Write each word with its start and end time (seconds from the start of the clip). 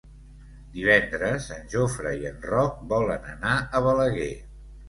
Divendres 0.77 1.49
en 1.57 1.69
Jofre 1.73 2.15
i 2.23 2.25
en 2.31 2.41
Roc 2.55 2.81
volen 2.95 3.31
anar 3.35 3.55
a 3.61 3.83
Balaguer. 3.91 4.33